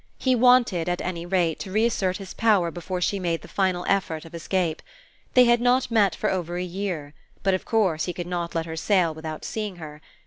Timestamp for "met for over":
5.91-6.57